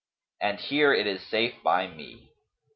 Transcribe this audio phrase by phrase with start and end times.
[0.41, 2.31] And here it is safe by me."